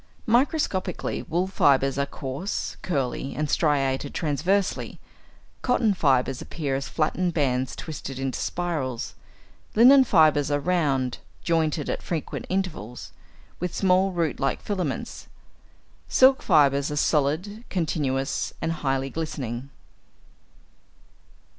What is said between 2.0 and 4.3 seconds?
coarse, curly, and striated